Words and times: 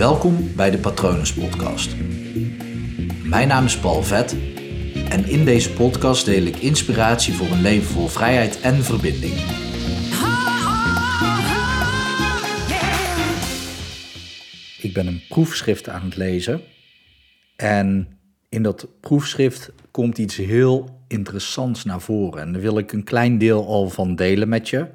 Welkom 0.00 0.54
bij 0.56 0.70
de 0.70 0.78
Patronus 0.78 1.34
Podcast. 1.34 1.96
Mijn 3.24 3.48
naam 3.48 3.64
is 3.64 3.78
Paul 3.78 4.02
Vet 4.02 4.36
en 5.08 5.24
in 5.24 5.44
deze 5.44 5.72
podcast 5.72 6.24
deel 6.24 6.42
ik 6.42 6.56
inspiratie 6.56 7.34
voor 7.34 7.46
een 7.46 7.60
leven 7.60 7.86
vol 7.86 8.06
vrijheid 8.06 8.60
en 8.60 8.74
verbinding. 8.74 9.32
Ik 14.82 14.94
ben 14.94 15.06
een 15.06 15.22
proefschrift 15.28 15.88
aan 15.88 16.04
het 16.04 16.16
lezen 16.16 16.60
en 17.56 18.18
in 18.48 18.62
dat 18.62 18.88
proefschrift 19.00 19.72
komt 19.90 20.18
iets 20.18 20.36
heel 20.36 21.00
interessants 21.08 21.84
naar 21.84 22.00
voren 22.00 22.42
en 22.42 22.52
daar 22.52 22.62
wil 22.62 22.78
ik 22.78 22.92
een 22.92 23.04
klein 23.04 23.38
deel 23.38 23.66
al 23.66 23.88
van 23.88 24.16
delen 24.16 24.48
met 24.48 24.68
je. 24.68 24.86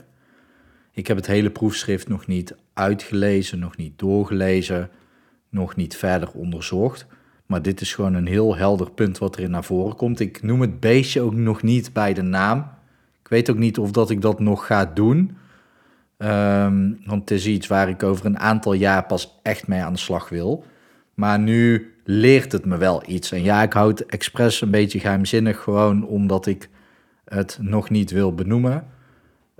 Ik 0.95 1.07
heb 1.07 1.17
het 1.17 1.27
hele 1.27 1.49
proefschrift 1.49 2.07
nog 2.07 2.27
niet 2.27 2.55
uitgelezen, 2.73 3.59
nog 3.59 3.77
niet 3.77 3.99
doorgelezen, 3.99 4.89
nog 5.49 5.75
niet 5.75 5.95
verder 5.95 6.31
onderzocht. 6.31 7.05
Maar 7.45 7.61
dit 7.61 7.81
is 7.81 7.93
gewoon 7.93 8.13
een 8.13 8.27
heel 8.27 8.55
helder 8.55 8.91
punt 8.91 9.17
wat 9.17 9.37
erin 9.37 9.51
naar 9.51 9.63
voren 9.63 9.95
komt. 9.95 10.19
Ik 10.19 10.43
noem 10.43 10.61
het 10.61 10.79
beestje 10.79 11.21
ook 11.21 11.33
nog 11.33 11.61
niet 11.61 11.93
bij 11.93 12.13
de 12.13 12.21
naam. 12.21 12.59
Ik 13.21 13.27
weet 13.27 13.49
ook 13.49 13.57
niet 13.57 13.77
of 13.77 13.91
dat 13.91 14.09
ik 14.09 14.21
dat 14.21 14.39
nog 14.39 14.65
ga 14.65 14.85
doen. 14.85 15.37
Ehm, 16.17 16.91
want 17.05 17.29
het 17.29 17.31
is 17.31 17.45
iets 17.45 17.67
waar 17.67 17.89
ik 17.89 18.03
over 18.03 18.25
een 18.25 18.39
aantal 18.39 18.73
jaar 18.73 19.05
pas 19.05 19.39
echt 19.41 19.67
mee 19.67 19.81
aan 19.81 19.93
de 19.93 19.99
slag 19.99 20.29
wil. 20.29 20.65
Maar 21.13 21.39
nu 21.39 21.93
leert 22.03 22.51
het 22.51 22.65
me 22.65 22.77
wel 22.77 23.03
iets. 23.07 23.31
En 23.31 23.43
ja, 23.43 23.61
ik 23.61 23.73
houd 23.73 23.99
het 23.99 24.07
expres 24.07 24.61
een 24.61 24.71
beetje 24.71 24.99
geheimzinnig, 24.99 25.59
gewoon 25.59 26.07
omdat 26.07 26.45
ik 26.45 26.69
het 27.25 27.57
nog 27.61 27.89
niet 27.89 28.11
wil 28.11 28.33
benoemen. 28.33 28.87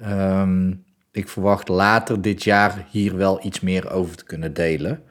Um, 0.04 0.84
ik 1.16 1.30
verwacht 1.30 1.68
later 1.68 2.22
dit 2.22 2.44
jaar 2.44 2.86
hier 2.92 3.18
wel 3.18 3.40
iets 3.46 3.60
meer 3.60 3.92
over 3.92 4.16
te 4.16 4.26
kunnen 4.26 4.54
delen. 4.54 5.04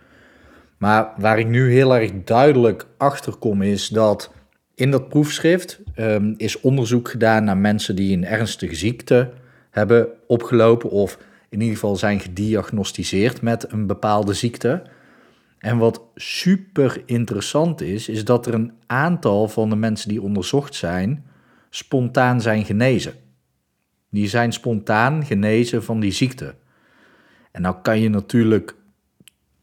Maar 0.78 1.12
waar 1.16 1.38
ik 1.38 1.48
nu 1.48 1.72
heel 1.72 1.96
erg 1.96 2.10
duidelijk 2.24 2.86
achter 2.96 3.36
kom 3.36 3.62
is 3.62 3.88
dat 3.88 4.32
in 4.74 4.90
dat 4.90 5.08
proefschrift 5.08 5.80
um, 5.96 6.34
is 6.36 6.60
onderzoek 6.60 7.08
gedaan 7.08 7.44
naar 7.44 7.56
mensen 7.56 7.96
die 7.96 8.16
een 8.16 8.24
ernstige 8.24 8.74
ziekte 8.74 9.30
hebben 9.70 10.08
opgelopen 10.26 10.90
of 10.90 11.18
in 11.48 11.60
ieder 11.60 11.74
geval 11.74 11.96
zijn 11.96 12.20
gediagnosticeerd 12.20 13.42
met 13.42 13.72
een 13.72 13.86
bepaalde 13.86 14.34
ziekte. 14.34 14.82
En 15.58 15.78
wat 15.78 16.02
super 16.14 17.02
interessant 17.06 17.80
is, 17.80 18.08
is 18.08 18.24
dat 18.24 18.46
er 18.46 18.54
een 18.54 18.72
aantal 18.86 19.48
van 19.48 19.70
de 19.70 19.76
mensen 19.76 20.08
die 20.08 20.22
onderzocht 20.22 20.74
zijn 20.74 21.24
spontaan 21.70 22.40
zijn 22.40 22.64
genezen. 22.64 23.14
Die 24.14 24.28
zijn 24.28 24.52
spontaan 24.52 25.24
genezen 25.24 25.84
van 25.84 26.00
die 26.00 26.12
ziekte. 26.12 26.54
En 27.50 27.62
nou 27.62 27.76
kan 27.82 28.00
je 28.00 28.08
natuurlijk 28.08 28.74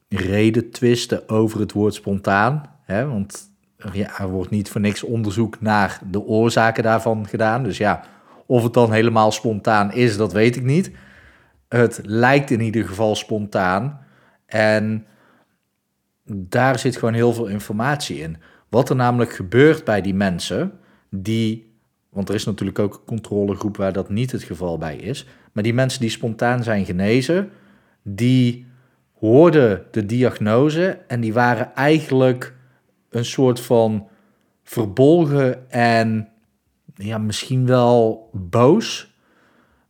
reden 0.08 0.70
twisten 0.72 1.30
over 1.30 1.60
het 1.60 1.72
woord 1.72 1.94
spontaan. 1.94 2.76
Hè, 2.84 3.08
want 3.08 3.52
ja, 3.94 4.20
er 4.20 4.30
wordt 4.30 4.50
niet 4.50 4.70
voor 4.70 4.82
niks 4.82 5.04
onderzoek 5.04 5.62
naar 5.62 6.00
de 6.10 6.22
oorzaken 6.22 6.84
daarvan 6.84 7.28
gedaan. 7.28 7.64
Dus 7.64 7.78
ja, 7.78 8.04
of 8.46 8.64
het 8.64 8.74
dan 8.74 8.92
helemaal 8.92 9.32
spontaan 9.32 9.94
is, 9.94 10.18
dat 10.18 10.34
weet 10.34 10.56
ik 10.56 10.64
niet. 10.64 10.92
Het 11.68 12.02
lijkt 12.04 12.52
in 12.52 12.62
ieder 12.62 12.88
geval 12.88 13.16
spontaan. 13.16 14.06
En 14.46 15.06
daar 16.26 16.80
zit 16.80 16.98
gewoon 16.98 17.14
heel 17.14 17.34
veel 17.34 17.48
informatie 17.48 18.20
in. 18.20 18.38
Wat 18.70 18.90
er 18.90 18.96
namelijk 18.96 19.34
gebeurt 19.34 19.84
bij 19.84 20.02
die 20.02 20.14
mensen 20.14 20.80
die 21.10 21.71
want 22.12 22.30
er 22.30 22.36
is 22.36 22.46
natuurlijk 22.46 22.80
ook 22.80 22.94
een 22.94 23.06
controlegroep 23.06 23.78
waar 23.78 23.94
dat 23.94 24.10
niet 24.10 24.32
het 24.32 24.44
geval 24.44 24.78
bij 24.78 24.96
is. 24.96 25.26
Maar 25.52 25.64
die 25.64 25.74
mensen 25.74 26.02
die 26.02 26.10
spontaan 26.10 26.64
zijn 26.64 26.86
genezen, 26.86 27.50
die 28.04 28.66
hoorden 29.14 29.86
de 29.92 30.06
diagnose 30.06 31.00
en 31.08 31.22
die 31.22 31.34
waren 31.34 31.76
eigenlijk 31.76 32.56
een 33.10 33.26
soort 33.26 33.60
van 33.60 34.08
verbolgen 34.64 35.72
en 35.72 36.28
ja, 36.96 37.18
misschien 37.18 37.66
wel 37.66 38.30
boos 38.34 39.14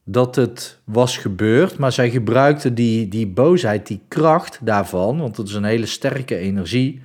dat 0.03 0.35
het 0.35 0.81
was 0.83 1.17
gebeurd. 1.17 1.77
Maar 1.77 1.91
zij 1.91 2.09
gebruikten 2.09 2.75
die, 2.75 3.07
die 3.07 3.27
boosheid, 3.27 3.87
die 3.87 4.01
kracht 4.07 4.59
daarvan, 4.61 5.19
want 5.19 5.37
het 5.37 5.47
is 5.47 5.53
een 5.53 5.63
hele 5.63 5.85
sterke 5.85 6.35
energie, 6.35 7.01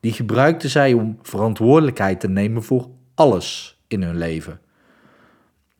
die 0.00 0.12
gebruikten 0.12 0.70
zij 0.70 0.92
om 0.92 1.18
verantwoordelijkheid 1.22 2.20
te 2.20 2.28
nemen 2.28 2.62
voor 2.62 2.88
alles 3.14 3.77
in 3.88 4.02
hun 4.02 4.16
leven. 4.16 4.60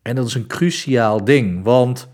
En 0.03 0.15
dat 0.15 0.27
is 0.27 0.35
een 0.35 0.47
cruciaal 0.47 1.25
ding, 1.25 1.65
want 1.65 2.09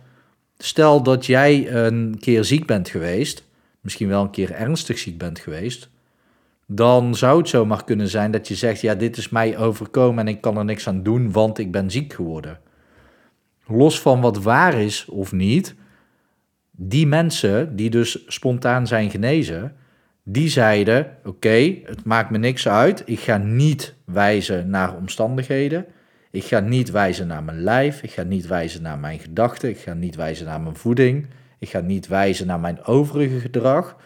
stel 0.59 1.03
dat 1.03 1.27
jij 1.27 1.72
een 1.72 2.16
keer 2.21 2.44
ziek 2.44 2.66
bent 2.66 2.88
geweest, 2.88 3.44
misschien 3.81 4.09
wel 4.09 4.22
een 4.22 4.31
keer 4.31 4.53
ernstig 4.53 4.99
ziek 4.99 5.19
bent 5.19 5.38
geweest, 5.38 5.88
dan 6.66 7.15
zou 7.15 7.38
het 7.38 7.49
zomaar 7.49 7.84
kunnen 7.84 8.09
zijn 8.09 8.31
dat 8.31 8.49
je 8.49 8.55
zegt: 8.55 8.81
Ja, 8.81 8.94
dit 8.94 9.16
is 9.16 9.28
mij 9.28 9.59
overkomen 9.59 10.27
en 10.27 10.34
ik 10.34 10.41
kan 10.41 10.56
er 10.56 10.65
niks 10.65 10.88
aan 10.88 11.03
doen, 11.03 11.32
want 11.32 11.59
ik 11.59 11.72
ben 11.72 11.91
ziek 11.91 12.12
geworden. 12.12 12.61
Los 13.66 14.00
van 14.00 14.21
wat 14.21 14.43
waar 14.43 14.75
is 14.75 15.05
of 15.05 15.32
niet, 15.32 15.75
die 16.71 17.06
mensen 17.06 17.76
die 17.76 17.91
dus 17.91 18.25
spontaan 18.26 18.87
zijn 18.87 19.11
genezen, 19.11 19.76
die 20.25 20.49
zeiden: 20.49 21.17
Oké, 21.25 21.79
het 21.85 22.05
maakt 22.05 22.31
me 22.31 22.39
niks 22.39 22.69
uit. 22.69 23.03
Ik 23.07 23.21
ga 23.21 23.37
niet 23.37 23.95
wijzen 24.05 24.71
naar 24.71 24.97
omstandigheden. 24.97 25.87
Ik 26.31 26.45
ga 26.45 26.61
niet 26.61 26.91
wijzen 26.91 27.27
naar 27.27 27.43
mijn 27.43 27.61
lijf. 27.61 28.03
Ik 28.03 28.11
ga 28.11 28.23
niet 28.23 28.47
wijzen 28.47 28.83
naar 28.83 28.99
mijn 28.99 29.19
gedachten. 29.19 29.69
Ik 29.69 29.79
ga 29.79 29.95
niet 29.95 30.17
wijzen 30.17 30.47
naar 30.47 30.61
mijn 30.61 30.77
voeding. 30.77 31.27
Ik 31.59 31.69
ga 31.69 31.81
niet 31.81 32.07
wijzen 32.07 32.47
naar 32.47 32.61
mijn 32.61 32.85
overige 32.85 33.41
gedrag. 33.41 33.97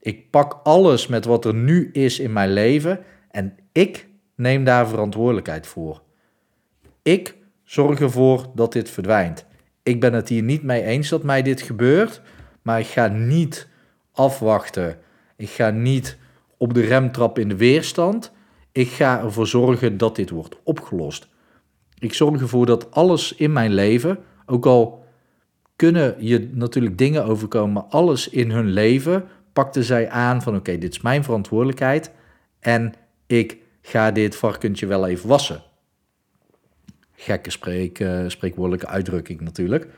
Ik 0.00 0.30
pak 0.30 0.60
alles 0.62 1.06
met 1.06 1.24
wat 1.24 1.44
er 1.44 1.54
nu 1.54 1.90
is 1.92 2.18
in 2.18 2.32
mijn 2.32 2.52
leven 2.52 3.00
en 3.30 3.54
ik 3.72 4.06
neem 4.34 4.64
daar 4.64 4.88
verantwoordelijkheid 4.88 5.66
voor. 5.66 6.02
Ik 7.02 7.36
zorg 7.62 8.00
ervoor 8.00 8.46
dat 8.54 8.72
dit 8.72 8.90
verdwijnt. 8.90 9.46
Ik 9.82 10.00
ben 10.00 10.12
het 10.12 10.28
hier 10.28 10.42
niet 10.42 10.62
mee 10.62 10.82
eens 10.82 11.08
dat 11.08 11.22
mij 11.22 11.42
dit 11.42 11.62
gebeurt, 11.62 12.20
maar 12.62 12.80
ik 12.80 12.86
ga 12.86 13.06
niet 13.06 13.68
afwachten 14.12 14.98
ik 15.36 15.50
ga 15.50 15.70
niet 15.70 16.18
op 16.56 16.74
de 16.74 16.80
rem 16.80 17.10
in 17.34 17.48
de 17.48 17.56
weerstand. 17.56 18.32
Ik 18.72 18.88
ga 18.88 19.20
ervoor 19.20 19.46
zorgen 19.46 19.96
dat 19.96 20.16
dit 20.16 20.30
wordt 20.30 20.56
opgelost. 20.62 21.28
Ik 21.98 22.14
zorg 22.14 22.40
ervoor 22.40 22.66
dat 22.66 22.90
alles 22.90 23.34
in 23.34 23.52
mijn 23.52 23.74
leven, 23.74 24.18
ook 24.46 24.66
al 24.66 25.04
kunnen 25.76 26.14
je 26.18 26.50
natuurlijk 26.52 26.98
dingen 26.98 27.24
overkomen, 27.24 27.90
alles 27.90 28.28
in 28.28 28.50
hun 28.50 28.70
leven 28.70 29.24
pakten 29.52 29.84
zij 29.84 30.10
aan 30.10 30.42
van 30.42 30.56
oké, 30.56 30.78
dit 30.78 30.92
is 30.92 31.00
mijn 31.00 31.24
verantwoordelijkheid 31.24 32.10
en 32.60 32.94
ik 33.26 33.56
ga 33.82 34.10
dit 34.10 34.36
varkentje 34.36 34.86
wel 34.86 35.06
even 35.06 35.28
wassen. 35.28 35.62
Gekke 37.12 37.50
uh, 37.98 38.28
spreekwoordelijke 38.28 38.86
uitdrukking 38.86 39.40
natuurlijk. 39.40 39.88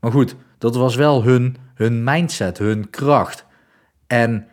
Maar 0.00 0.10
goed, 0.10 0.36
dat 0.58 0.76
was 0.76 0.96
wel 0.96 1.22
hun, 1.22 1.56
hun 1.74 2.04
mindset, 2.04 2.58
hun 2.58 2.90
kracht. 2.90 3.44
En 4.06 4.46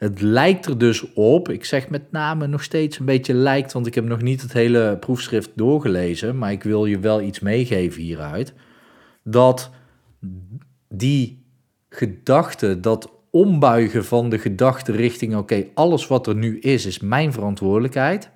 het 0.00 0.20
lijkt 0.20 0.66
er 0.66 0.78
dus 0.78 1.12
op, 1.12 1.48
ik 1.48 1.64
zeg 1.64 1.88
met 1.88 2.12
name 2.12 2.46
nog 2.46 2.62
steeds 2.62 2.98
een 2.98 3.04
beetje 3.04 3.34
lijkt, 3.34 3.72
want 3.72 3.86
ik 3.86 3.94
heb 3.94 4.04
nog 4.04 4.22
niet 4.22 4.42
het 4.42 4.52
hele 4.52 4.96
proefschrift 5.00 5.50
doorgelezen, 5.54 6.38
maar 6.38 6.52
ik 6.52 6.62
wil 6.62 6.86
je 6.86 6.98
wel 6.98 7.20
iets 7.20 7.40
meegeven 7.40 8.02
hieruit, 8.02 8.54
dat 9.22 9.70
die 10.88 11.44
gedachte, 11.88 12.80
dat 12.80 13.12
ombuigen 13.30 14.04
van 14.04 14.28
de 14.28 14.38
gedachte 14.38 14.92
richting, 14.92 15.36
oké, 15.36 15.64
alles 15.74 16.06
wat 16.06 16.26
er 16.26 16.36
nu 16.36 16.58
is, 16.58 16.86
is 16.86 16.98
mijn 16.98 17.32
verantwoordelijkheid, 17.32 18.30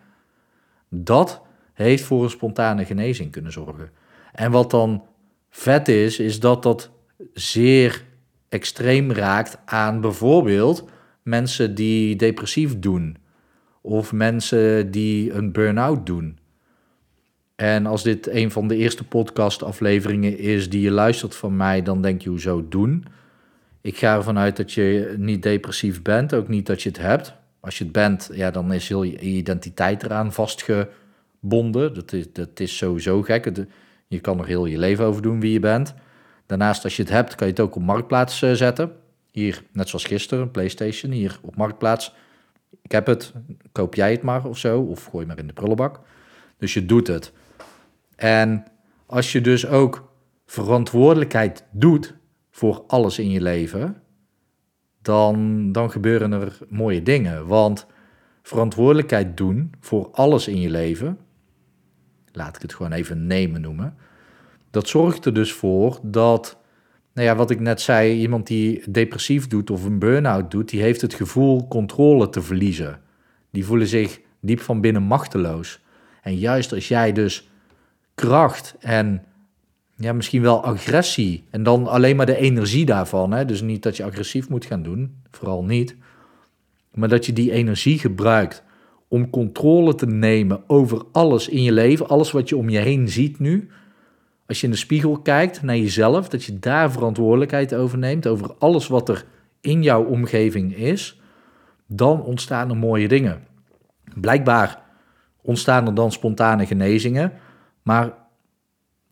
dat 0.89 1.43
heeft 1.73 2.05
voor 2.05 2.23
een 2.23 2.31
spontane 2.31 2.85
genezing 2.85 3.31
kunnen 3.31 3.53
zorgen. 3.53 3.91
En 4.33 4.51
wat 4.51 4.71
dan 4.71 5.03
vet 5.51 5.89
is, 5.89 6.19
is 6.19 6.41
dat 6.41 6.63
dat 6.63 6.91
zeer 7.33 8.05
extreem 8.49 9.13
raakt 9.13 9.59
aan 9.65 10.01
bijvoorbeeld 10.01 10.93
mensen 11.25 11.75
die 11.75 12.17
depressief 12.17 12.79
doen 12.79 13.17
of 13.81 14.13
mensen 14.13 14.91
die 14.91 15.33
een 15.33 15.53
burn-out 15.53 16.07
doen. 16.07 16.39
En 17.55 17.87
als 17.87 18.03
dit 18.03 18.29
een 18.29 18.51
van 18.51 18.69
de 18.69 18.77
eerste 18.77 19.05
podcastafleveringen 19.05 20.39
is 20.39 20.71
die 20.71 20.81
je 20.81 20.91
luistert 20.91 21.35
van 21.37 21.57
mij, 21.57 21.83
dan 21.83 22.03
denk 22.03 22.23
je 22.23 22.29
hoezo 22.29 22.69
doen. 22.69 23.05
Ik 23.81 23.97
ga 23.97 24.15
ervan 24.15 24.39
uit 24.39 24.57
dat 24.57 24.73
je 24.73 25.15
niet 25.19 25.43
depressief 25.43 26.03
bent, 26.03 26.35
ook 26.35 26.49
niet 26.49 26.67
dat 26.67 26.83
je 26.83 26.89
het 26.89 26.99
hebt. 26.99 27.35
Als 27.61 27.79
je 27.79 27.85
het 27.85 27.93
bent, 27.93 28.31
ja, 28.33 28.51
dan 28.51 28.73
is 28.73 28.89
heel 28.89 29.03
je 29.03 29.19
identiteit 29.19 30.03
eraan 30.03 30.33
vastgebonden. 30.33 31.95
Dat 31.95 32.13
is, 32.13 32.33
dat 32.33 32.61
is 32.61 32.77
sowieso 32.77 33.23
gek. 33.23 33.67
Je 34.09 34.21
kan 34.21 34.39
er 34.39 34.47
heel 34.47 34.67
je 34.67 34.79
leven 34.79 35.05
over 35.05 35.23
doen 35.23 35.41
wie 35.41 35.53
je 35.53 35.61
bent. 35.61 35.95
Daarnaast, 36.47 36.85
als 36.85 36.97
je 36.97 37.03
het 37.03 37.11
hebt, 37.11 37.35
kan 37.35 37.47
je 37.47 37.53
het 37.53 37.63
ook 37.63 37.77
op 37.77 37.83
marktplaats 37.83 38.43
eh, 38.43 38.53
zetten. 38.53 38.93
Hier, 39.35 39.65
net 39.73 39.89
zoals 39.89 40.05
gisteren, 40.05 40.51
PlayStation, 40.51 41.13
hier 41.13 41.39
op 41.43 41.57
Marktplaats. 41.57 42.15
Ik 42.83 42.93
heb 42.93 43.07
het, 43.07 43.33
koop 43.73 43.95
jij 43.95 44.11
het 44.11 44.23
maar 44.23 44.45
of 44.45 44.59
zo, 44.59 44.81
of 44.81 45.05
gooi 45.05 45.27
maar 45.27 45.39
in 45.39 45.47
de 45.47 45.53
prullenbak. 45.53 46.01
Dus 46.59 46.75
je 46.75 46.87
doet 46.87 47.07
het. 47.07 47.33
En 48.17 48.65
als 49.07 49.33
je 49.33 49.41
dus 49.41 49.67
ook 49.67 50.13
verantwoordelijkheid 50.47 51.65
doet 51.71 52.15
voor 52.51 52.85
alles 52.87 53.19
in 53.19 53.31
je 53.31 53.41
leven, 53.41 54.03
dan, 55.03 55.73
dan 55.73 55.91
gebeuren 55.91 56.33
er 56.33 56.59
mooie 56.69 57.03
dingen. 57.03 57.47
Want 57.47 57.87
verantwoordelijkheid 58.43 59.37
doen 59.37 59.73
voor 59.81 60.11
alles 60.13 60.49
in 60.49 60.61
je 60.61 60.71
leven, 60.71 61.19
laat 62.33 62.57
ik 62.57 62.63
het 62.63 62.75
gewoon 62.75 62.93
even 62.93 63.27
nemen 63.27 63.61
noemen, 63.61 63.97
dat 64.71 64.89
zorgt 64.89 65.25
er 65.25 65.35
dus 65.35 65.53
voor 65.53 65.99
dat, 66.03 66.59
nou 67.15 67.27
ja, 67.27 67.37
wat 67.37 67.51
ik 67.51 67.61
net 67.61 67.81
zei, 67.81 68.21
iemand 68.21 68.47
die 68.47 68.83
depressief 68.91 69.47
doet 69.47 69.71
of 69.71 69.85
een 69.85 69.99
burn-out 69.99 70.51
doet, 70.51 70.69
die 70.69 70.83
heeft 70.83 71.01
het 71.01 71.15
gevoel 71.15 71.69
controle 71.69 72.29
te 72.29 72.43
verliezen. 72.43 73.01
Die 73.51 73.65
voelen 73.65 73.87
zich 73.87 74.21
diep 74.41 74.61
van 74.61 74.81
binnen 74.81 75.03
machteloos. 75.03 75.81
En 76.23 76.37
juist 76.37 76.73
als 76.73 76.89
jij 76.89 77.13
dus 77.13 77.49
kracht 78.15 78.75
en 78.81 79.25
ja, 79.97 80.13
misschien 80.13 80.43
wel 80.43 80.65
agressie 80.65 81.45
en 81.51 81.63
dan 81.63 81.87
alleen 81.87 82.17
maar 82.17 82.27
de 82.27 82.37
energie 82.37 82.85
daarvan, 82.85 83.33
hè? 83.33 83.45
dus 83.45 83.61
niet 83.61 83.83
dat 83.83 83.97
je 83.97 84.05
agressief 84.05 84.49
moet 84.49 84.65
gaan 84.65 84.83
doen, 84.83 85.15
vooral 85.31 85.65
niet, 85.65 85.97
maar 86.95 87.09
dat 87.09 87.27
je 87.27 87.33
die 87.33 87.53
energie 87.53 87.99
gebruikt 87.99 88.63
om 89.09 89.31
controle 89.31 89.95
te 89.95 90.07
nemen 90.07 90.63
over 90.67 91.03
alles 91.13 91.49
in 91.49 91.63
je 91.63 91.73
leven, 91.73 92.09
alles 92.09 92.31
wat 92.31 92.49
je 92.49 92.57
om 92.57 92.69
je 92.69 92.79
heen 92.79 93.09
ziet 93.09 93.39
nu. 93.39 93.69
Als 94.47 94.61
je 94.61 94.67
in 94.67 94.73
de 94.73 94.79
spiegel 94.79 95.19
kijkt 95.19 95.63
naar 95.63 95.77
jezelf, 95.77 96.29
dat 96.29 96.45
je 96.45 96.59
daar 96.59 96.93
verantwoordelijkheid 96.93 97.75
over 97.75 97.99
neemt, 97.99 98.27
over 98.27 98.55
alles 98.59 98.87
wat 98.87 99.09
er 99.09 99.25
in 99.61 99.83
jouw 99.83 100.05
omgeving 100.05 100.77
is, 100.77 101.21
dan 101.87 102.23
ontstaan 102.23 102.71
er 102.71 102.77
mooie 102.77 103.09
dingen. 103.09 103.47
Blijkbaar 104.15 104.83
ontstaan 105.43 105.87
er 105.87 105.95
dan 105.95 106.13
spontane 106.13 106.67
genezingen, 106.67 107.33
maar 107.83 108.13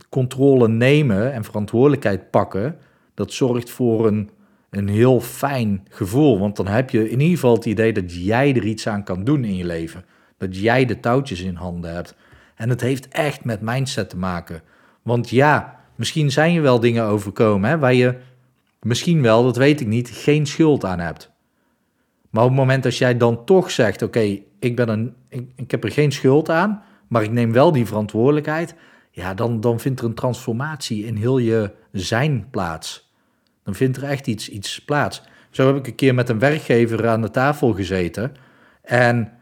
controle 0.08 0.68
nemen 0.68 1.32
en 1.32 1.44
verantwoordelijkheid 1.44 2.30
pakken, 2.30 2.76
dat 3.14 3.32
zorgt 3.32 3.70
voor 3.70 4.06
een, 4.06 4.30
een 4.70 4.88
heel 4.88 5.20
fijn 5.20 5.86
gevoel. 5.88 6.38
Want 6.38 6.56
dan 6.56 6.66
heb 6.66 6.90
je 6.90 7.10
in 7.10 7.20
ieder 7.20 7.34
geval 7.34 7.54
het 7.54 7.64
idee 7.64 7.92
dat 7.92 8.24
jij 8.24 8.54
er 8.54 8.64
iets 8.64 8.88
aan 8.88 9.04
kan 9.04 9.24
doen 9.24 9.44
in 9.44 9.56
je 9.56 9.64
leven. 9.64 10.04
Dat 10.36 10.56
jij 10.56 10.84
de 10.84 11.00
touwtjes 11.00 11.40
in 11.40 11.54
handen 11.54 11.94
hebt. 11.94 12.14
En 12.54 12.68
het 12.68 12.80
heeft 12.80 13.08
echt 13.08 13.44
met 13.44 13.60
mindset 13.60 14.10
te 14.10 14.16
maken. 14.16 14.62
Want 15.02 15.30
ja, 15.30 15.80
misschien 15.94 16.30
zijn 16.30 16.52
je 16.52 16.60
wel 16.60 16.80
dingen 16.80 17.04
overkomen 17.04 17.70
hè, 17.70 17.78
waar 17.78 17.94
je 17.94 18.16
misschien 18.80 19.22
wel, 19.22 19.42
dat 19.42 19.56
weet 19.56 19.80
ik 19.80 19.86
niet, 19.86 20.10
geen 20.10 20.46
schuld 20.46 20.84
aan 20.84 20.98
hebt. 20.98 21.30
Maar 22.30 22.42
op 22.42 22.48
het 22.48 22.58
moment 22.58 22.82
dat 22.82 22.96
jij 22.96 23.16
dan 23.16 23.44
toch 23.44 23.70
zegt: 23.70 24.02
Oké, 24.02 24.38
ik 24.58 24.76
ben 24.76 24.88
een, 24.88 25.14
ik, 25.28 25.50
ik 25.56 25.70
heb 25.70 25.84
er 25.84 25.92
geen 25.92 26.12
schuld 26.12 26.50
aan, 26.50 26.82
maar 27.08 27.22
ik 27.22 27.30
neem 27.30 27.52
wel 27.52 27.72
die 27.72 27.86
verantwoordelijkheid 27.86 28.74
ja, 29.14 29.34
dan, 29.34 29.60
dan 29.60 29.80
vindt 29.80 30.00
er 30.00 30.06
een 30.06 30.14
transformatie 30.14 31.04
in 31.04 31.16
heel 31.16 31.38
je 31.38 31.70
zijn 31.92 32.46
plaats. 32.50 33.12
Dan 33.64 33.74
vindt 33.74 33.96
er 33.96 34.04
echt 34.04 34.26
iets, 34.26 34.48
iets 34.48 34.84
plaats. 34.84 35.22
Zo 35.50 35.66
heb 35.66 35.76
ik 35.76 35.86
een 35.86 35.94
keer 35.94 36.14
met 36.14 36.28
een 36.28 36.38
werkgever 36.38 37.08
aan 37.08 37.22
de 37.22 37.30
tafel 37.30 37.72
gezeten. 37.72 38.34
En 38.82 39.32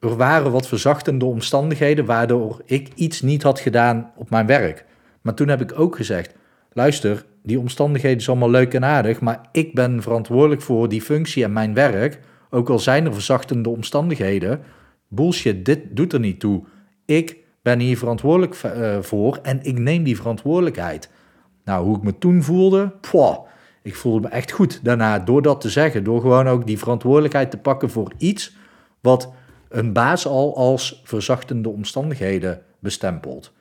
er 0.00 0.16
waren 0.16 0.52
wat 0.52 0.66
verzachtende 0.66 1.24
omstandigheden 1.24 2.04
waardoor 2.04 2.62
ik 2.64 2.88
iets 2.94 3.20
niet 3.20 3.42
had 3.42 3.60
gedaan 3.60 4.12
op 4.16 4.30
mijn 4.30 4.46
werk. 4.46 4.84
Maar 5.20 5.34
toen 5.34 5.48
heb 5.48 5.60
ik 5.60 5.78
ook 5.78 5.96
gezegd: 5.96 6.34
luister, 6.72 7.24
die 7.42 7.58
omstandigheden 7.58 8.22
zijn 8.22 8.36
allemaal 8.36 8.60
leuk 8.60 8.74
en 8.74 8.84
aardig, 8.84 9.20
maar 9.20 9.40
ik 9.52 9.74
ben 9.74 10.02
verantwoordelijk 10.02 10.62
voor 10.62 10.88
die 10.88 11.02
functie 11.02 11.44
en 11.44 11.52
mijn 11.52 11.74
werk. 11.74 12.20
Ook 12.50 12.68
al 12.68 12.78
zijn 12.78 13.06
er 13.06 13.12
verzachtende 13.12 13.68
omstandigheden. 13.68 14.60
Bullshit, 15.08 15.64
dit 15.64 15.80
doet 15.90 16.12
er 16.12 16.20
niet 16.20 16.40
toe. 16.40 16.64
Ik 17.04 17.36
ben 17.62 17.78
hier 17.78 17.98
verantwoordelijk 17.98 18.62
uh, 18.64 18.98
voor 19.00 19.38
en 19.42 19.58
ik 19.62 19.78
neem 19.78 20.02
die 20.02 20.16
verantwoordelijkheid. 20.16 21.10
Nou, 21.64 21.84
hoe 21.84 21.96
ik 21.96 22.02
me 22.02 22.18
toen 22.18 22.42
voelde, 22.42 22.92
ik 23.82 23.94
voelde 23.94 24.20
me 24.20 24.28
echt 24.28 24.50
goed 24.50 24.80
daarna 24.84 25.18
door 25.18 25.42
dat 25.42 25.60
te 25.60 25.70
zeggen. 25.70 26.04
Door 26.04 26.20
gewoon 26.20 26.48
ook 26.48 26.66
die 26.66 26.78
verantwoordelijkheid 26.78 27.50
te 27.50 27.56
pakken 27.56 27.90
voor 27.90 28.12
iets 28.18 28.56
wat 29.00 29.32
een 29.70 29.92
baas 29.92 30.26
al 30.26 30.56
als 30.56 31.00
verzachtende 31.04 31.68
omstandigheden 31.68 32.62
bestempelt. 32.78 33.52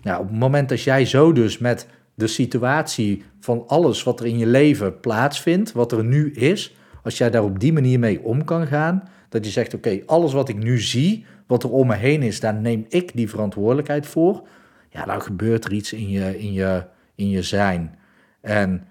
Nou, 0.00 0.20
op 0.20 0.28
het 0.28 0.38
moment 0.38 0.68
dat 0.68 0.82
jij 0.82 1.04
zo 1.04 1.32
dus 1.32 1.58
met 1.58 1.86
de 2.14 2.26
situatie 2.26 3.24
van 3.40 3.64
alles 3.66 4.02
wat 4.02 4.20
er 4.20 4.26
in 4.26 4.38
je 4.38 4.46
leven 4.46 5.00
plaatsvindt, 5.00 5.72
wat 5.72 5.92
er 5.92 6.04
nu 6.04 6.32
is, 6.32 6.76
als 7.02 7.18
jij 7.18 7.30
daar 7.30 7.44
op 7.44 7.60
die 7.60 7.72
manier 7.72 7.98
mee 7.98 8.22
om 8.22 8.44
kan 8.44 8.66
gaan, 8.66 9.08
dat 9.28 9.44
je 9.44 9.50
zegt: 9.50 9.74
Oké, 9.74 10.02
alles 10.06 10.32
wat 10.32 10.48
ik 10.48 10.56
nu 10.56 10.80
zie, 10.80 11.26
wat 11.46 11.62
er 11.62 11.70
om 11.70 11.86
me 11.86 11.94
heen 11.94 12.22
is, 12.22 12.40
daar 12.40 12.54
neem 12.54 12.84
ik 12.88 13.10
die 13.14 13.30
verantwoordelijkheid 13.30 14.06
voor. 14.06 14.46
Ja, 14.88 15.04
dan 15.04 15.22
gebeurt 15.22 15.64
er 15.64 15.72
iets 15.72 15.92
in 15.92 16.10
je, 16.10 16.38
in 16.38 16.52
je, 16.52 16.84
in 17.14 17.28
je 17.28 17.42
zijn. 17.42 17.98
En 18.40 18.86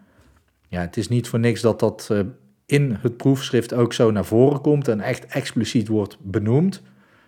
ja, 0.68 0.82
het 0.82 0.98
is 0.98 1.08
niet 1.08 1.28
voor 1.28 1.40
niks 1.40 1.62
dat 1.62 1.80
dat 1.80 2.10
uh, 2.12 2.20
in 2.72 2.98
het 3.02 3.18
proefschrift 3.18 3.74
ook 3.74 3.94
zo 3.94 4.12
naar 4.12 4.26
voren 4.26 4.62
komt 4.62 4.88
en 4.88 5.00
echt 5.00 5.26
expliciet 5.26 5.88
wordt 5.88 6.18
benoemd. 6.22 6.82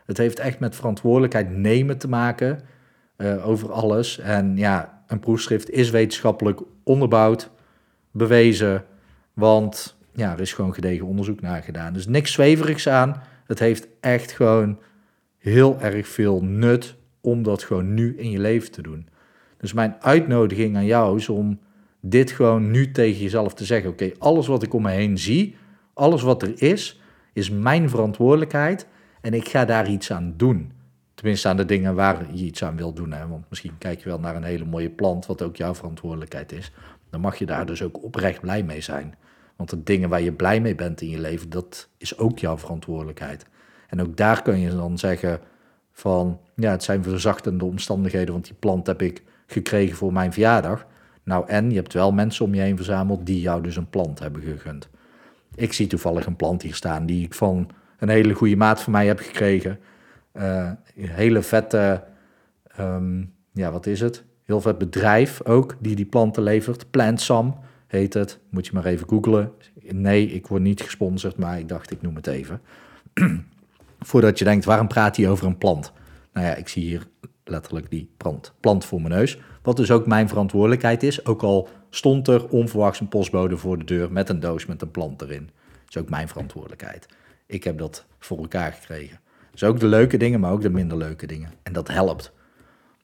Het 0.06 0.18
heeft 0.18 0.40
echt 0.40 0.60
met 0.60 0.76
verantwoordelijkheid 0.76 1.50
nemen 1.50 1.98
te 1.98 2.08
maken 2.08 2.60
uh, 3.18 3.48
over 3.48 3.72
alles. 3.72 4.20
En 4.20 4.58
ja, 4.58 5.04
een 5.08 5.20
proefschrift 5.20 5.70
is 5.70 5.90
wetenschappelijk 5.90 6.62
onderbouwd, 6.84 7.50
bewezen, 8.12 8.86
want 9.34 9.98
ja, 10.14 10.32
er 10.32 10.40
is 10.40 10.54
gewoon 10.54 10.74
gedegen 10.74 11.06
onderzoek 11.06 11.42
naar 11.42 11.64
gedaan. 11.64 11.94
Dus 11.94 12.08
niks 12.08 12.32
zweverigs 12.32 12.88
aan. 12.90 13.22
Het 13.46 13.60
heeft 13.60 13.88
echt 14.00 14.32
gewoon 14.32 14.80
heel 15.38 15.82
erg 15.82 16.08
veel 16.08 16.44
nut 16.44 16.96
om 17.22 17.44
dat 17.44 17.64
gewoon 17.64 17.94
nu 17.94 18.18
in 18.18 18.32
je 18.32 18.40
leven 18.40 18.72
te 18.72 18.82
doen. 18.82 19.08
Dus 19.58 19.74
mijn 19.74 19.96
uitnodiging 20.00 20.76
aan 20.76 20.86
jou 20.86 21.18
is 21.18 21.30
om 21.30 21.60
dit 22.06 22.32
gewoon 22.32 22.72
nu 22.72 22.92
tegen 22.92 23.22
jezelf 23.22 23.54
te 23.54 23.66
zeggen. 23.66 23.90
Oké, 23.90 24.12
alles 24.18 24.48
wat 24.48 24.64
ik 24.64 24.74
om 24.74 24.82
me 24.82 24.92
heen 24.92 25.18
zie, 25.18 25.56
alles 25.94 26.22
wat 26.22 26.42
er 26.42 26.62
is, 26.62 27.02
is 27.34 27.50
mijn 27.50 27.90
verantwoordelijkheid 27.90 28.88
en 29.22 29.34
ik 29.34 29.48
ga 29.48 29.66
daar 29.66 29.90
iets 29.90 30.12
aan 30.12 30.34
doen. 30.38 30.72
Tenminste 31.14 31.48
aan 31.48 31.58
de 31.58 31.66
dingen 31.66 31.96
waar 31.96 32.26
je 32.34 32.44
iets 32.44 32.64
aan 32.64 32.76
wil 32.76 32.94
doen. 32.94 33.12
Hè? 33.12 33.28
Want 33.28 33.50
misschien 33.50 33.78
kijk 33.78 34.00
je 34.00 34.10
wel 34.10 34.20
naar 34.20 34.36
een 34.36 34.44
hele 34.44 34.66
mooie 34.66 34.90
plant, 34.90 35.26
wat 35.26 35.42
ook 35.42 35.56
jouw 35.56 35.76
verantwoordelijkheid 35.76 36.52
is. 36.52 36.72
Dan 37.10 37.22
mag 37.22 37.36
je 37.36 37.46
daar 37.46 37.66
dus 37.66 37.82
ook 37.82 38.04
oprecht 38.04 38.42
blij 38.42 38.64
mee 38.64 38.82
zijn. 38.82 39.16
Want 39.56 39.70
de 39.70 39.84
dingen 39.84 40.10
waar 40.10 40.22
je 40.22 40.34
blij 40.34 40.62
mee 40.62 40.76
bent 40.76 41.02
in 41.02 41.10
je 41.10 41.20
leven, 41.20 41.50
dat 41.50 41.90
is 41.98 42.18
ook 42.18 42.40
jouw 42.40 42.58
verantwoordelijkheid. 42.58 43.46
En 43.88 44.02
ook 44.02 44.18
daar 44.18 44.42
kun 44.42 44.60
je 44.60 44.70
dan 44.70 44.98
zeggen 44.98 45.40
van, 45.92 46.40
ja, 46.56 46.72
het 46.72 46.84
zijn 46.84 47.04
verzachtende 47.04 47.66
omstandigheden, 47.66 48.34
want 48.34 48.46
die 48.46 48.56
plant 48.60 48.88
heb 48.88 49.02
ik 49.02 49.24
gekregen 49.48 49.96
voor 49.96 50.14
mijn 50.14 50.34
verjaardag. 50.34 50.86
Nou, 51.24 51.48
en 51.48 51.70
je 51.70 51.76
hebt 51.76 51.94
wel 51.94 52.12
mensen 52.12 52.46
om 52.46 52.54
je 52.54 52.62
heen 52.62 52.76
verzameld 52.76 53.26
die 53.26 53.42
jou 53.42 53.62
dus 53.62 53.76
een 53.76 53.90
plant 53.90 54.20
hebben 54.20 54.42
gegund. 54.42 54.90
Ik 55.56 55.74
zie 55.74 55.88
toevallig 55.88 56.26
een 56.26 56.36
plant 56.36 56.62
hier 56.62 56.76
staan 56.76 57.06
die 57.06 57.24
ik 57.24 57.34
van 57.34 57.70
een 58.00 58.10
hele 58.10 58.34
goede 58.34 58.56
maat 58.56 58.82
van 58.82 58.92
mij 58.92 59.08
heb 59.08 59.20
gekregen. 59.20 59.80
Uh, 60.34 60.72
hele 60.96 61.42
vette, 61.42 62.04
um, 62.80 63.34
ja, 63.54 63.72
wat 63.72 63.86
is 63.86 64.00
het? 64.00 64.24
Heel 64.44 64.62
vet 64.62 64.78
bedrijf 64.78 65.44
ook, 65.44 65.76
die 65.80 65.96
die 65.96 66.06
planten 66.06 66.44
levert. 66.44 66.92
Plantsam 66.92 67.60
heet 67.88 68.14
het. 68.14 68.40
Moet 68.50 68.66
je 68.66 68.72
maar 68.74 68.86
even 68.86 69.08
googlen. 69.08 69.52
Nee, 69.82 70.28
ik 70.28 70.48
word 70.48 70.62
niet 70.62 70.82
gesponsord, 70.82 71.38
maar 71.38 71.60
ik 71.60 71.70
dacht, 71.70 71.92
ik 71.92 72.02
noem 72.02 72.16
het 72.16 72.28
even. 72.28 72.62
Voordat 74.00 74.40
je 74.40 74.46
denkt, 74.46 74.66
waarom 74.66 74.88
praat 74.88 75.18
hij 75.18 75.30
over 75.30 75.48
een 75.48 75.58
plant? 75.58 75.92
Nou 76.34 76.46
ja, 76.46 76.56
ik 76.56 76.68
zie 76.68 76.84
hier 76.84 77.08
letterlijk 77.44 77.90
die 77.90 78.10
plant, 78.18 78.54
plant 78.60 78.86
voor 78.86 79.02
mijn 79.02 79.14
neus. 79.14 79.40
Wat 79.64 79.78
dus 79.78 79.92
ook 79.92 80.08
mijn 80.08 80.30
verantwoordelijkheid 80.30 81.04
is. 81.04 81.26
Ook 81.26 81.44
al 81.44 81.70
stond 81.90 82.28
er 82.28 82.48
onverwachts 82.48 83.00
een 83.00 83.08
postbode 83.08 83.58
voor 83.58 83.78
de 83.78 83.84
deur 83.84 84.12
met 84.12 84.30
een 84.30 84.40
doos 84.40 84.66
met 84.66 84.82
een 84.82 84.92
plant 84.92 85.22
erin. 85.22 85.50
Dat 85.84 85.96
is 85.96 85.98
ook 85.98 86.10
mijn 86.10 86.28
verantwoordelijkheid. 86.28 87.06
Ik 87.46 87.64
heb 87.64 87.78
dat 87.78 88.06
voor 88.20 88.38
elkaar 88.38 88.72
gekregen. 88.72 89.20
Dus 89.52 89.64
ook 89.64 89.80
de 89.80 89.88
leuke 89.88 90.18
dingen, 90.18 90.40
maar 90.40 90.52
ook 90.52 90.62
de 90.62 90.70
minder 90.70 90.98
leuke 90.98 91.28
dingen. 91.28 91.52
En 91.64 91.74
dat 91.74 91.88
helpt. 91.88 92.32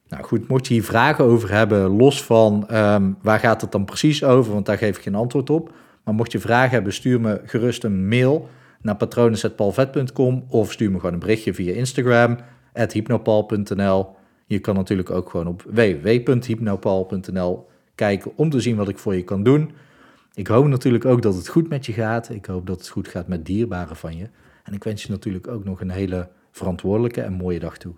Nou 0.07 0.23
goed, 0.23 0.47
mocht 0.47 0.67
je 0.67 0.73
hier 0.73 0.83
vragen 0.83 1.25
over 1.25 1.51
hebben, 1.51 1.97
los 1.97 2.23
van 2.23 2.67
um, 2.75 3.17
waar 3.21 3.39
gaat 3.39 3.61
het 3.61 3.71
dan 3.71 3.85
precies 3.85 4.23
over, 4.23 4.53
want 4.53 4.65
daar 4.65 4.77
geef 4.77 4.97
ik 4.97 5.03
geen 5.03 5.15
antwoord 5.15 5.49
op. 5.49 5.73
Maar 6.03 6.13
mocht 6.13 6.31
je 6.31 6.39
vragen 6.39 6.71
hebben, 6.71 6.93
stuur 6.93 7.21
me 7.21 7.41
gerust 7.45 7.83
een 7.83 8.07
mail 8.07 8.49
naar 8.81 8.95
patronen.palvet.com 8.95 10.45
of 10.47 10.71
stuur 10.71 10.91
me 10.91 10.97
gewoon 10.97 11.13
een 11.13 11.19
berichtje 11.19 11.53
via 11.53 11.73
Instagram, 11.73 12.37
hypnopal.nl. 12.73 14.17
Je 14.50 14.60
kan 14.60 14.75
natuurlijk 14.75 15.12
ook 15.12 15.29
gewoon 15.29 15.48
op 15.48 15.62
www.hypnopal.nl 15.62 17.68
kijken 17.96 18.32
om 18.36 18.50
te 18.50 18.60
zien 18.60 18.75
wat 18.75 18.89
ik 18.89 18.98
voor 18.98 19.15
je 19.15 19.24
kan 19.24 19.44
doen. 19.44 19.72
Ik 20.34 20.48
hoop 20.48 20.68
natuurlijk 20.68 21.06
ook 21.06 21.22
dat 21.22 21.36
het 21.36 21.48
goed 21.48 21.70
met 21.70 21.86
je 21.86 21.94
gaat. 21.94 22.29
Ik 22.29 22.46
hoop 22.46 22.68
dat 22.68 22.79
het 22.79 22.89
goed 22.89 23.08
gaat 23.08 23.27
met 23.27 23.46
dierbaren 23.46 23.96
van 23.96 24.18
je. 24.18 24.29
En 24.63 24.74
ik 24.74 24.84
wens 24.84 25.03
je 25.03 25.12
natuurlijk 25.12 25.48
ook 25.48 25.63
nog 25.63 25.82
een 25.82 25.89
hele 25.89 26.29
verantwoordelijke 26.51 27.22
en 27.22 27.34
mooie 27.34 27.60
dag 27.60 27.77
toe. 27.77 27.94